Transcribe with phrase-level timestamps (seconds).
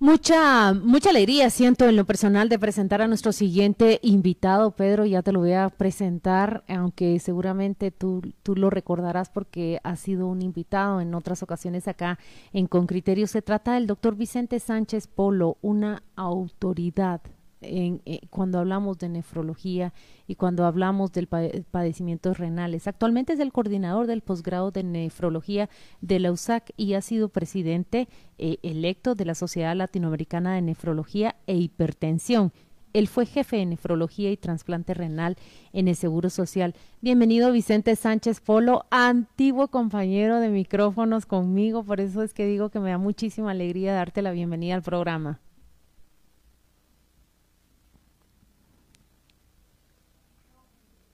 [0.00, 5.22] Mucha, mucha alegría siento en lo personal de presentar a nuestro siguiente invitado, Pedro, ya
[5.22, 10.40] te lo voy a presentar, aunque seguramente tú, tú lo recordarás porque ha sido un
[10.40, 12.20] invitado en otras ocasiones acá
[12.52, 13.26] en Con Criterio.
[13.26, 17.20] Se trata del doctor Vicente Sánchez Polo, una autoridad
[17.60, 19.92] en, eh, cuando hablamos de nefrología
[20.26, 22.86] y cuando hablamos del padecimientos renales.
[22.86, 25.68] Actualmente es el coordinador del posgrado de nefrología
[26.00, 28.08] de la USAC y ha sido presidente
[28.38, 32.52] eh, electo de la Sociedad Latinoamericana de Nefrología e Hipertensión.
[32.94, 35.36] Él fue jefe de nefrología y trasplante renal
[35.72, 36.74] en el Seguro Social.
[37.00, 42.80] Bienvenido Vicente Sánchez Polo, antiguo compañero de micrófonos conmigo, por eso es que digo que
[42.80, 45.38] me da muchísima alegría darte la bienvenida al programa.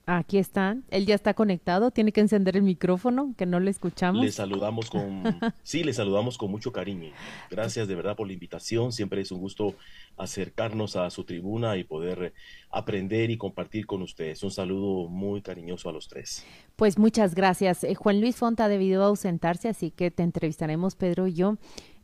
[0.07, 0.83] Aquí están.
[0.91, 1.89] Él ya está conectado.
[1.89, 4.23] Tiene que encender el micrófono, que no le escuchamos.
[4.23, 5.23] Le saludamos con,
[5.63, 7.11] sí, le saludamos con mucho cariño.
[7.49, 8.91] Gracias de verdad por la invitación.
[8.91, 9.75] Siempre es un gusto
[10.17, 12.33] acercarnos a su tribuna y poder
[12.69, 14.43] aprender y compartir con ustedes.
[14.43, 16.45] Un saludo muy cariñoso a los tres.
[16.75, 17.83] Pues muchas gracias.
[17.83, 21.57] Eh, Juan Luis Fonta ha debido ausentarse, así que te entrevistaremos, Pedro y yo.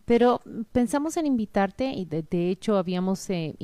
[0.05, 3.55] Pero pensamos en invitarte y de, hecho habíamos eh,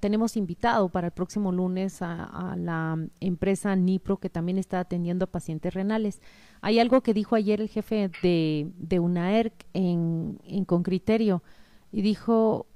[0.00, 5.30] tenemos invitado para el próximo lunes a, la empresa Nipro que también está atendiendo a
[5.30, 6.20] pacientes renales.
[6.60, 11.42] Hay algo que dijo ayer el jefe de, de UNAERC en Con Criterio
[11.92, 12.66] y dijo,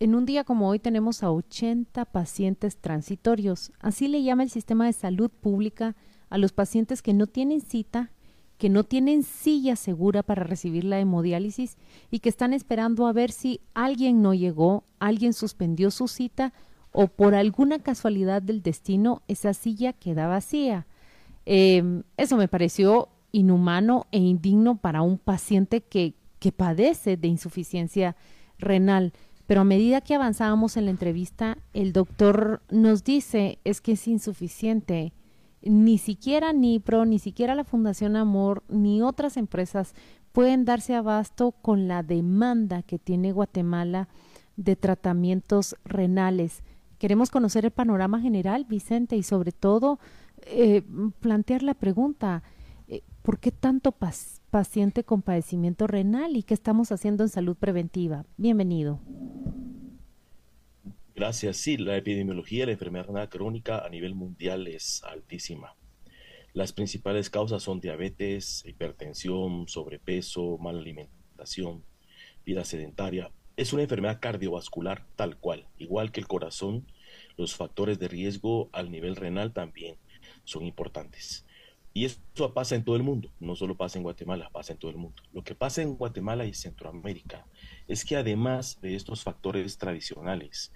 [0.00, 3.72] en un día como hoy tenemos a 80 pacientes transitorios.
[3.78, 5.94] Así le llama el sistema de salud pública
[6.28, 8.10] a los pacientes que no tienen cita
[8.62, 11.76] que no tienen silla segura para recibir la hemodiálisis
[12.12, 16.52] y que están esperando a ver si alguien no llegó, alguien suspendió su cita
[16.92, 20.86] o por alguna casualidad del destino esa silla queda vacía.
[21.44, 28.14] Em, eso me pareció inhumano e indigno para un paciente que, que padece de insuficiencia
[28.60, 29.12] renal.
[29.48, 34.06] Pero a medida que avanzábamos en la entrevista, el doctor nos dice es que es
[34.06, 35.12] insuficiente
[35.62, 39.94] ni siquiera NIPRO, ni siquiera la Fundación Amor, ni otras empresas
[40.32, 44.08] pueden darse abasto con la demanda que tiene Guatemala
[44.56, 46.62] de tratamientos renales.
[46.98, 49.98] Queremos conocer el panorama general, Vicente, y sobre todo
[50.46, 50.82] eh,
[51.20, 52.42] plantear la pregunta,
[52.88, 53.94] eh, ¿por qué tanto
[54.50, 58.24] paciente con padecimiento renal y qué estamos haciendo en salud preventiva?
[58.36, 59.00] Bienvenido.
[61.14, 61.58] Gracias.
[61.58, 65.76] Sí, la epidemiología de la enfermedad crónica a nivel mundial es altísima.
[66.54, 71.84] Las principales causas son diabetes, hipertensión, sobrepeso, mala alimentación,
[72.46, 73.30] vida sedentaria.
[73.56, 76.90] Es una enfermedad cardiovascular tal cual, igual que el corazón.
[77.36, 79.96] Los factores de riesgo al nivel renal también
[80.44, 81.44] son importantes.
[81.94, 84.90] Y eso pasa en todo el mundo, no solo pasa en Guatemala, pasa en todo
[84.90, 85.22] el mundo.
[85.34, 87.46] Lo que pasa en Guatemala y Centroamérica
[87.86, 90.72] es que además de estos factores tradicionales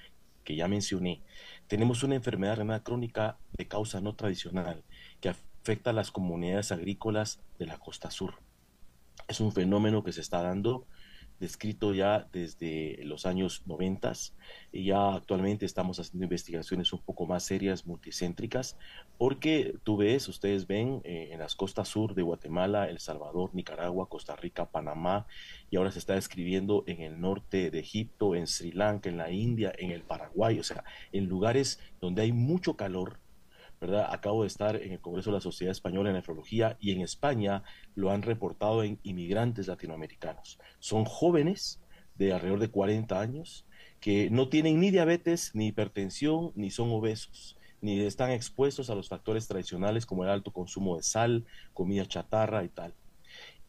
[0.47, 1.23] que ya mencioné,
[1.67, 4.85] tenemos una enfermedad renal crónica de causa no tradicional
[5.21, 8.37] que afecta a las comunidades agrícolas de la costa sur.
[9.27, 10.87] Es un fenómeno que se está dando
[11.41, 14.13] descrito ya desde los años 90
[14.73, 18.77] y ya actualmente estamos haciendo investigaciones un poco más serias, multicéntricas,
[19.19, 24.09] porque tú ves, ustedes ven eh, en las costas sur de Guatemala, El Salvador, Nicaragua,
[24.09, 25.27] Costa Rica, Panamá,
[25.71, 29.31] y ahora se está describiendo en el norte de Egipto, en Sri Lanka, en la
[29.31, 33.19] India, en el Paraguay, o sea, en lugares donde hay mucho calor,
[33.81, 34.09] ¿verdad?
[34.11, 37.63] Acabo de estar en el Congreso de la Sociedad Española en Nefrología y en España
[37.95, 40.59] lo han reportado en inmigrantes latinoamericanos.
[40.79, 41.81] Son jóvenes
[42.15, 43.67] de alrededor de 40 años
[44.01, 49.09] que no tienen ni diabetes, ni hipertensión, ni son obesos, ni están expuestos a los
[49.09, 51.45] factores tradicionales como el alto consumo de sal,
[51.75, 52.95] comida chatarra y tal.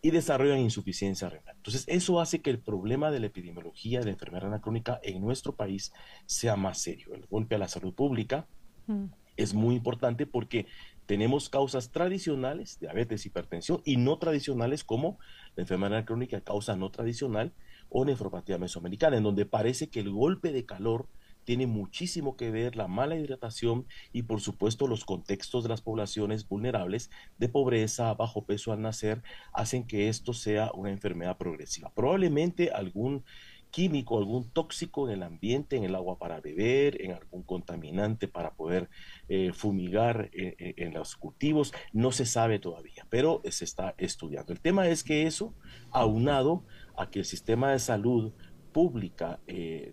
[0.01, 1.56] Y desarrollan insuficiencia renal.
[1.56, 5.19] Entonces, eso hace que el problema de la epidemiología de la enfermedad renal crónica en
[5.22, 5.91] nuestro país
[6.28, 7.13] sea más serio.
[7.16, 8.47] El golpe a la salud pública,
[8.85, 9.06] mm
[9.37, 10.67] es muy importante porque
[11.05, 15.17] tenemos causas tradicionales, diabetes, hipertensión, y no tradicionales como
[15.56, 17.53] la enfermedad crónica causa no tradicional
[17.89, 21.07] o nefropatía mesoamericana, en donde parece que el golpe de calor
[21.45, 26.45] tiene muchísimo que ver la mala hidratación y por supuesto los contextos de las poblaciones
[26.45, 29.23] vulnerables de pobreza, bajo peso al nacer,
[29.53, 31.89] hacen que esto sea una enfermedad progresiva.
[31.95, 33.23] Probablemente algún
[33.69, 38.53] químico, algún tóxico en el ambiente, en el agua para beber, en algún contaminante para
[38.53, 38.89] poder
[39.29, 44.53] eh, fumigar eh, eh, en los cultivos, no se sabe todavía, pero se está estudiando.
[44.53, 45.53] El tema es que eso,
[45.91, 46.65] aunado
[46.97, 48.33] a que el sistema de salud
[48.71, 49.39] pública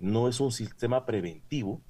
[0.01, 1.81] no es un sistema preventivo,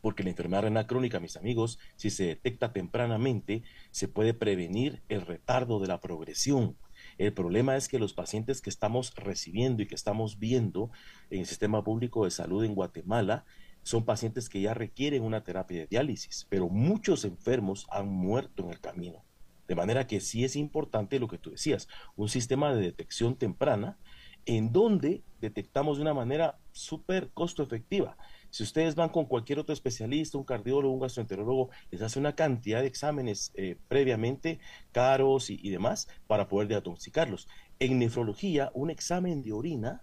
[0.00, 5.22] porque la enfermedad renal crónica, mis amigos, si se detecta tempranamente, se puede prevenir el
[5.22, 6.76] retardo de la progresión
[7.18, 10.90] El problema es que los pacientes que estamos recibiendo y que estamos viendo
[11.30, 13.44] en el sistema público de salud en Guatemala
[13.82, 18.70] son pacientes que ya requieren una terapia de diálisis, pero muchos enfermos han muerto en
[18.70, 19.24] el camino.
[19.68, 23.98] De manera que sí es importante lo que tú decías, un sistema de detección temprana
[24.46, 28.16] en donde detectamos de una manera súper costo efectiva.
[28.50, 32.80] Si ustedes van con cualquier otro especialista, un cardiólogo, un gastroenterólogo, les hace una cantidad
[32.82, 34.58] de exámenes eh, previamente
[34.92, 37.48] caros y, demás para poder diagnosticarlos.
[37.78, 40.02] En nefrología, un examen de orina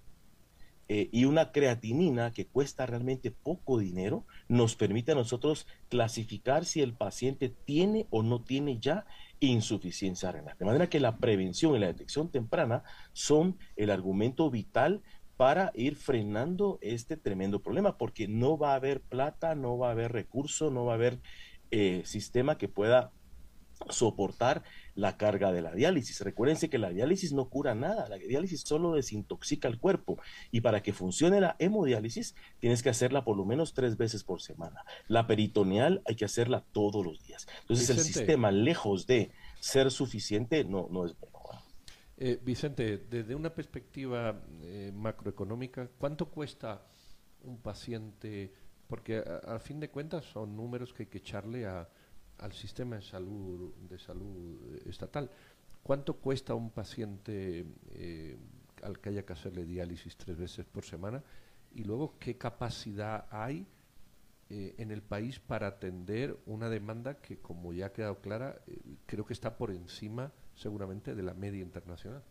[0.87, 6.81] eh, y una creatinina que cuesta realmente poco dinero nos permite a nosotros clasificar si
[6.81, 9.05] el paciente tiene o no tiene ya
[9.39, 10.57] insuficiencia renal.
[10.57, 12.83] De manera que la prevención y la detección temprana
[13.13, 15.01] son el argumento vital
[15.41, 19.91] para ir frenando este tremendo problema, porque no va a haber plata, no va a
[19.93, 21.17] haber recurso, no va a haber
[21.71, 23.11] eh, sistema que pueda
[23.89, 24.61] soportar
[24.93, 26.21] la carga de la diálisis.
[26.21, 30.19] Recuérdense que la diálisis no cura nada, la diálisis solo desintoxica el cuerpo
[30.51, 34.43] y para que funcione la hemodiálisis tienes que hacerla por lo menos tres veces por
[34.43, 34.85] semana.
[35.07, 37.47] La peritoneal hay que hacerla todos los días.
[37.61, 41.30] Entonces el sistema, lejos de ser suficiente, no, no es bueno.
[42.23, 46.85] Eh, Vicente, desde una perspectiva eh, macroeconómica, ¿cuánto cuesta
[47.41, 48.53] un paciente?
[48.85, 51.89] Porque a fin de cuentas son números que hay que echarle a,
[52.37, 55.31] al sistema de salud, de salud estatal.
[55.81, 58.37] ¿Cuánto cuesta un paciente eh,
[58.83, 61.23] al que haya que hacerle diálisis tres veces por semana?
[61.73, 63.65] Y luego, ¿qué capacidad hay
[64.47, 68.79] eh, en el país para atender una demanda que, como ya ha quedado clara, eh,
[69.07, 72.23] creo que está por encima seguramente de la media internacional?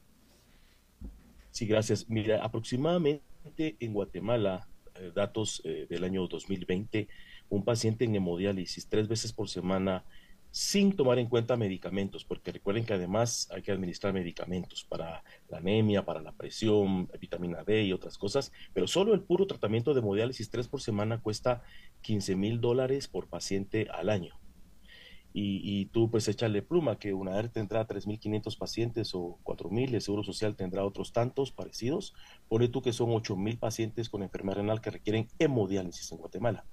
[1.51, 2.09] Sí, gracias.
[2.09, 4.69] Mira, aproximadamente en Guatemala,
[5.15, 7.09] datos del año 2020,
[7.49, 10.05] un paciente en hemodiálisis tres veces por semana
[10.53, 15.59] sin tomar en cuenta medicamentos, porque recuerden que además hay que administrar medicamentos para la
[15.59, 20.01] anemia, para la presión, vitamina D y otras cosas, pero solo el puro tratamiento de
[20.01, 21.63] hemodiálisis tres por semana cuesta
[22.01, 24.40] 15 mil dólares por paciente al año.
[25.33, 30.25] Y, tú pues échale pluma que una UNAER tendrá 3.500 pacientes o 4.000, el Seguro
[30.25, 32.15] Social tendrá otros tantos parecidos,
[32.49, 36.65] pone tú que son 8.000 pacientes con enfermedad renal que requieren hemodiálisis en Guatemala.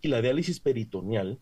[0.00, 1.38] Y la diálisis peritoneal,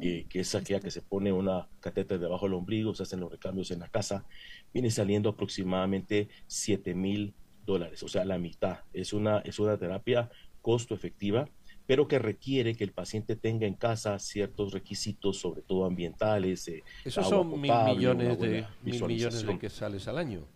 [0.00, 3.32] eh, que es aquella que se pone una catéter debajo del ombligo, se hacen los
[3.32, 4.24] recambios en la casa,
[4.72, 7.34] viene saliendo aproximadamente 7 mil
[7.64, 8.80] dólares, o sea, la mitad.
[8.92, 10.30] Es una, es una terapia
[10.62, 11.48] costo efectiva,
[11.86, 16.66] pero que requiere que el paciente tenga en casa ciertos requisitos, sobre todo ambientales.
[16.68, 20.46] Eh, Esos son mil millones, de, mil millones de quetzales al año.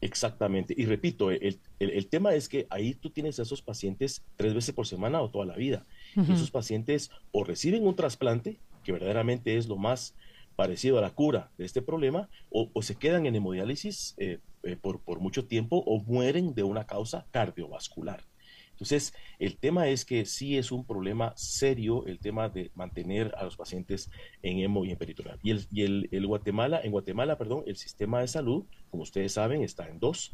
[0.00, 0.74] Exactamente.
[0.76, 1.60] Y repito, el,
[2.10, 5.46] tema es que ahí tú tienes a esos pacientes tres veces por semana o toda
[5.46, 5.86] la vida.
[6.16, 10.16] y esos pacientes o reciben un trasplante, que verdaderamente es lo más
[10.56, 15.00] parecido a la cura de este problema, o, se quedan en hemodiálisis eh, eh, por,
[15.00, 18.24] por mucho tiempo o mueren de una causa cardiovascular.
[18.82, 23.44] Entonces, el tema es que sí es un problema serio el tema de mantener a
[23.44, 24.10] los pacientes
[24.42, 25.38] en hemo y en peritoneal.
[25.40, 29.62] Y el, y el Guatemala, en Guatemala, perdón, el sistema de salud, como ustedes saben,
[29.62, 30.32] está en dos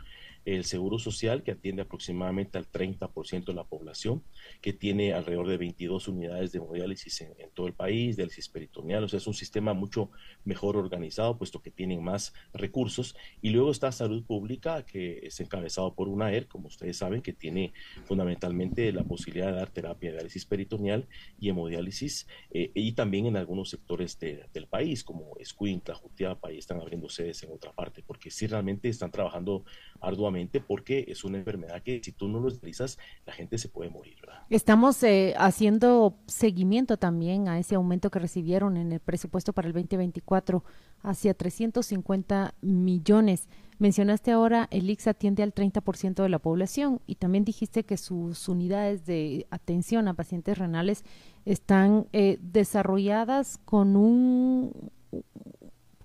[0.55, 4.23] el Seguro Social, que atiende aproximadamente al 30% de la población,
[4.63, 9.09] que tiene alrededor de 22 unidades de hemodiálisis en, todo el país, diálisis peritoneal, o
[9.09, 10.11] sea, es un sistema mucho
[10.45, 13.15] mejor organizado, puesto que tienen más recursos.
[13.43, 17.75] Y luego está Salud Pública, que es encabezado por UNAER, como ustedes saben, que tiene
[18.07, 21.07] fundamentalmente la posibilidad de dar terapia de diálisis peritoneal
[21.39, 26.81] y hemodiálisis, eh, y también en algunos sectores del país, como Escuintla, Jutiapa, y están
[26.81, 29.65] abriendo sedes en otra parte, porque sí realmente están trabajando
[30.01, 33.91] arduamente porque es una enfermedad que si tú no lo utilizas, la gente se puede
[33.91, 34.19] morir.
[34.51, 39.75] Estamos eh, haciendo seguimiento también a ese aumento que recibieron en el presupuesto para el
[39.75, 40.65] 2024
[41.03, 43.49] hacia 350 millones.
[43.79, 48.49] Mencionaste ahora el IX atiende al 30% de la población y también dijiste que sus
[48.49, 51.05] unidades de atención a pacientes renales
[51.45, 54.91] están eh, desarrolladas con un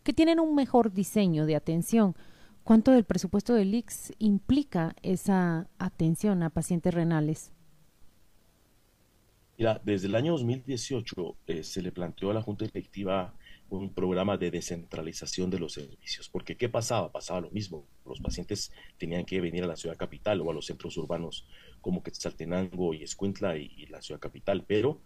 [0.04, 2.16] que tienen un mejor diseño de atención.
[2.64, 7.52] ¿Cuánto del presupuesto del IX implica esa atención a pacientes renales?
[9.58, 13.36] Mira, desde el año 2018 eh, se le planteó a la Junta Directiva
[13.70, 17.12] un programa de descentralización de los servicios, porque ¿qué pasaba?
[17.12, 17.86] Pasaba lo mismo.
[18.06, 21.46] Los pacientes tenían que venir a la ciudad capital o a los centros urbanos
[21.82, 25.02] como Quetzaltenango y Escuintla y, la ciudad capital, pero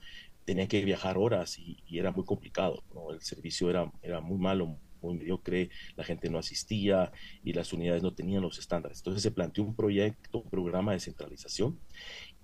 [0.45, 2.83] tenían que viajar horas y, era muy complicado.
[3.11, 7.11] El servicio era, era muy malo, muy mediocre, la gente no asistía
[7.43, 8.99] y las unidades no tenían los estándares.
[8.99, 11.79] Entonces se planteó un proyecto, un programa de centralización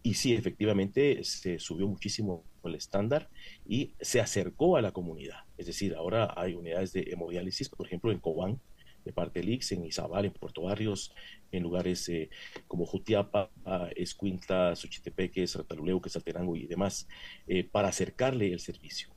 [0.02, 3.30] y sí, efectivamente se subió muchísimo el estándar
[3.66, 5.46] y se acercó a la comunidad.
[5.58, 8.60] Es decir, ahora hay unidades de hemodiálisis, por ejemplo, en Cobán,
[9.06, 11.14] de parte del en Izabal, en Puerto Barrios,
[11.52, 12.30] en lugares eh,
[12.68, 13.50] como Jutiapa,
[13.96, 17.08] Escuintla, Suchitepeque, Sartaluleu, Quesalterango y demás,
[17.48, 19.13] eh, para acercarle el servicio.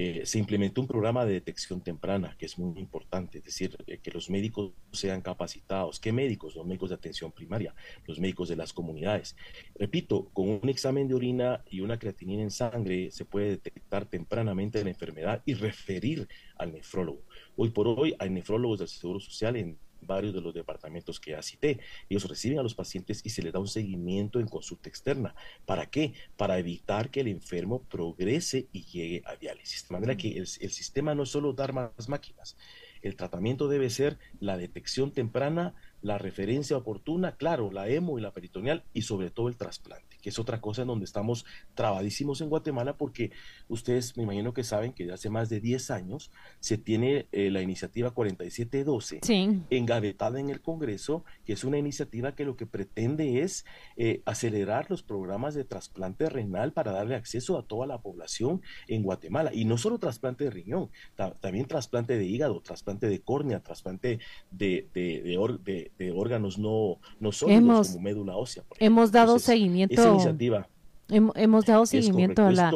[0.00, 3.98] Eh, se implementó un programa de detección temprana, que es muy importante, es decir, eh,
[3.98, 5.98] que los médicos sean capacitados.
[5.98, 6.54] ¿Qué médicos?
[6.54, 7.74] Los médicos de atención primaria,
[8.06, 9.34] los médicos de las comunidades.
[9.74, 14.84] Repito, con un examen de orina y una creatinina en sangre se puede detectar tempranamente
[14.84, 16.28] la enfermedad y referir
[16.58, 17.24] al nefrólogo.
[17.56, 21.42] Hoy por hoy hay nefrólogos del Seguro Social en varios de los departamentos que ya
[21.42, 21.80] cité.
[22.08, 25.34] Ellos reciben a los pacientes y se les da un seguimiento en consulta externa.
[25.66, 26.14] ¿Para qué?
[26.36, 29.88] Para evitar que el enfermo progrese y llegue a diálisis.
[29.88, 32.56] De manera que el, el sistema no es solo dar más máquinas,
[33.02, 38.32] el tratamiento debe ser la detección temprana, la referencia oportuna, claro, la hemo y la
[38.32, 42.48] peritoneal y sobre todo el trasplante, que es otra cosa en donde estamos trabadísimos en
[42.48, 43.32] Guatemala porque
[43.68, 47.62] ustedes me imagino que saben que hace más de 10 años se tiene eh, la
[47.62, 53.64] iniciativa 4712 engavetada en el Congreso, que es una iniciativa que lo que pretende es
[53.96, 59.02] eh, acelerar los programas de trasplante renal para darle acceso a toda la población en
[59.02, 59.52] Guatemala.
[59.52, 60.90] Y no solo trasplante de riñón,
[61.40, 67.32] también trasplante de hígado, trasplante de córnea, trasplante de, de, de de, órganos no, no
[67.32, 68.64] sólidos como médula ósea.
[68.78, 69.94] Hemos dado seguimiento.
[69.94, 70.68] Esa iniciativa.
[71.10, 72.70] Hemos, dado seguimiento a, la,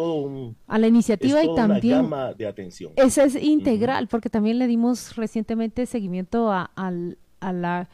[0.67, 2.93] a la iniciativa y también una gama de atención.
[2.97, 7.91] Esa es integral, porque también le dimos recientemente seguimiento a, a la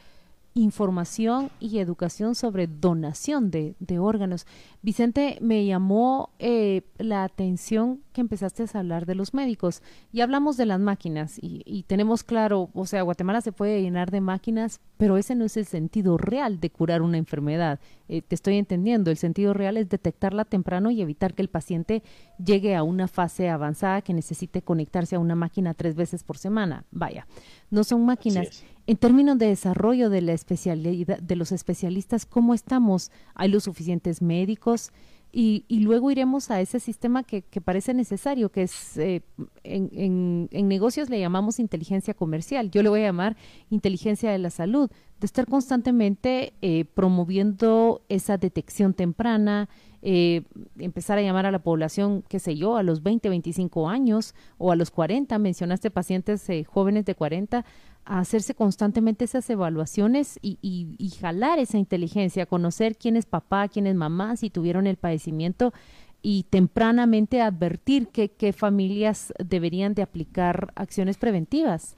[0.53, 4.45] información y educación sobre donación de, órganos.
[4.81, 10.57] Vicente, me llamó eh, la atención que empezaste a hablar de los médicos y hablamos
[10.57, 15.17] de las máquinas y, tenemos claro, o sea, Guatemala se puede llenar de máquinas, pero
[15.17, 17.79] ese no es el sentido real de curar una enfermedad.
[18.07, 22.03] Eh, te estoy entendiendo, el sentido real es detectarla temprano y evitar que el paciente
[22.43, 26.85] llegue a una fase avanzada que necesite conectarse a una máquina tres veces por semana.
[26.91, 27.27] Vaya,
[27.69, 28.63] no son máquinas.
[28.89, 33.11] En términos de desarrollo de la especialidad de los especialistas, ¿cómo estamos?
[33.35, 34.91] ¿Hay los suficientes médicos?
[35.31, 39.21] Y, luego iremos a ese sistema que, parece necesario, que es eh,
[39.63, 43.37] en, negocios le llamamos inteligencia comercial, yo le voy a llamar
[43.69, 49.69] inteligencia de la salud, de estar constantemente eh, promoviendo esa detección temprana,
[50.01, 50.45] eh,
[50.79, 54.71] empezar a llamar a la población, qué sé yo, a los 20, 25 años o
[54.71, 57.65] a los 40, mencionaste pacientes jóvenes de 40,
[58.05, 63.95] hacerse constantemente esas evaluaciones y, y, jalar esa inteligencia, conocer quién es papá, quién es
[63.95, 65.73] mamá, si tuvieron el padecimiento
[66.21, 71.95] y tempranamente advertir qué familias deberían de aplicar acciones preventivas.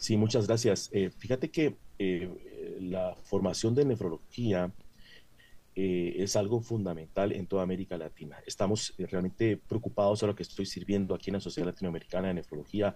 [0.00, 0.88] Sí, muchas gracias.
[0.92, 4.72] Eh, fíjate que eh, la formación de nefrología
[5.82, 8.36] eh, es algo fundamental en toda América Latina.
[8.46, 12.94] Estamos realmente preocupados ahora que estoy sirviendo aquí en la Sociedad Latinoamericana de Nefrología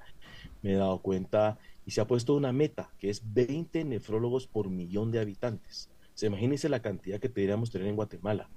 [0.60, 4.68] me he dado cuenta y se ha puesto una meta que es 20 nefrólogos por
[4.68, 5.88] millón de habitantes.
[6.12, 8.50] Se imagínense la cantidad que deberíamos tener en Guatemala.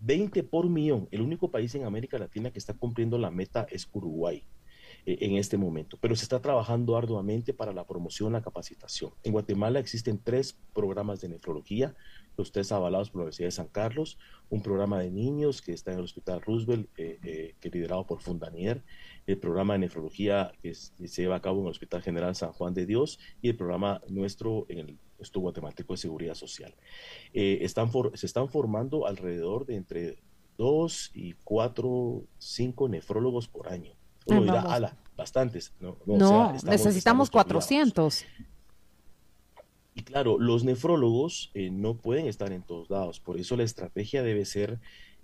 [0.00, 1.08] 20 por millón.
[1.10, 4.44] El único país en América Latina que está cumpliendo la meta es Uruguay eh,
[5.06, 9.12] en este momento, pero se está trabajando arduamente para la promoción, la capacitación.
[9.22, 11.94] En Guatemala existen tres programas de nefrología,
[12.36, 14.18] los tres avalados por la Universidad de San Carlos,
[14.50, 18.20] un programa de niños que está en el Hospital Roosevelt, eh, eh, que liderado por
[18.20, 18.82] Fundanier,
[19.26, 22.74] el programa de nefrología que, se lleva a cabo en el Hospital General San Juan
[22.74, 26.74] de Dios y el programa nuestro en el Instituto Guatemalteco de Seguridad Social.
[27.32, 27.66] Eh,
[28.14, 30.18] se están formando alrededor de entre
[30.58, 33.92] dos y cuatro, cinco nefrólogos por año.
[34.26, 35.72] Uno dirá, ala, bastantes.
[35.80, 38.24] No, no, necesitamos 400.
[39.94, 44.22] Y claro, los nefrólogos eh, no pueden estar en todos lados, por eso la estrategia
[44.22, 44.80] debe ser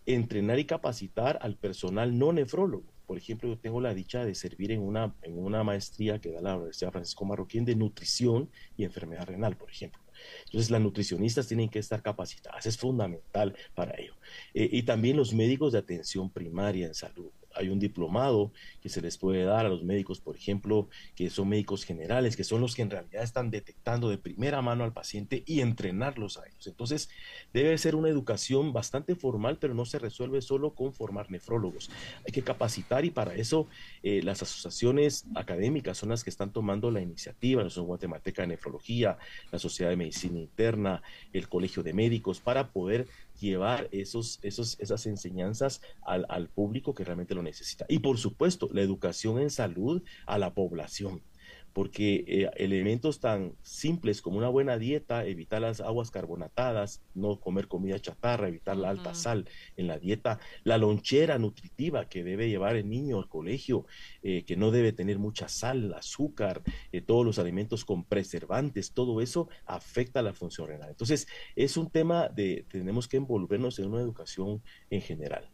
[0.06, 2.84] entrenar y capacitar al personal no nefrólogo.
[3.06, 6.40] Por ejemplo, yo tengo la dicha de servir en una, en una maestría que da
[6.40, 10.00] la Universidad Francisco Marroquín de nutrición y enfermedad renal, por ejemplo.
[10.44, 14.14] Entonces, las nutricionistas tienen que estar capacitadas, es fundamental para ello.
[14.54, 18.52] Eh, y también los médicos de atención primaria en salud hay un diplomado
[18.82, 22.44] que se les puede dar a los médicos, por ejemplo, que son médicos generales, que
[22.44, 26.46] son los que en realidad están detectando de primera mano al paciente y entrenarlos a
[26.46, 26.66] ellos.
[26.66, 27.10] Entonces,
[27.52, 31.90] debe ser una educación bastante formal, pero no se resuelve solo con formar nefrólogos.
[32.26, 33.66] Hay que capacitar y para eso
[34.02, 39.18] eh, las asociaciones académicas son las que están tomando la iniciativa, la Guatemalteca de Nefrología,
[39.50, 41.02] la Sociedad de Medicina Interna,
[41.32, 43.06] el Colegio de Médicos, para poder
[43.40, 47.86] llevar esos, esos, esas enseñanzas al, al, público que realmente lo necesita.
[47.88, 51.22] Y por supuesto, la educación en salud a la población.
[51.72, 57.68] Porque eh, elementos tan simples como una buena dieta, evitar las aguas carbonatadas, no comer
[57.68, 62.76] comida chatarra, evitar la alta sal en la dieta, la lonchera nutritiva que debe llevar
[62.76, 63.86] el niño al colegio,
[64.22, 66.62] eh, que no debe tener mucha sal, azúcar,
[66.92, 70.90] eh, todos los alimentos con preservantes, todo eso afecta la función renal.
[70.90, 75.50] Entonces, es un tema de tenemos que envolvernos en una educación en general.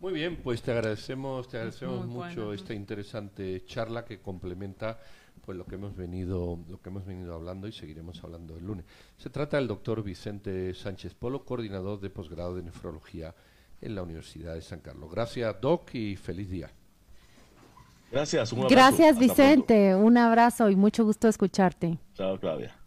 [0.00, 4.98] Muy bien, pues te agradecemos, te agradecemos mucho esta interesante charla que complementa
[5.44, 8.86] pues lo que hemos venido, lo que hemos venido hablando y seguiremos hablando el lunes.
[9.18, 13.34] Se trata del doctor Vicente Sánchez Polo, coordinador de posgrado de nefrología
[13.80, 15.10] en la Universidad de San Carlos.
[15.10, 16.70] Gracias, Doc, y feliz día.
[18.10, 18.74] Gracias, un abrazo.
[18.74, 19.94] Gracias, Vicente.
[19.94, 21.98] Un abrazo y mucho gusto escucharte.
[22.14, 22.79] Chao, Claudia.